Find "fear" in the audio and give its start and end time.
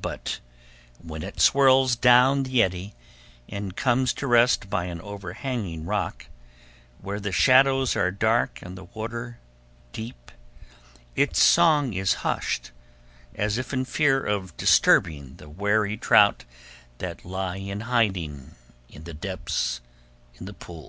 13.84-14.20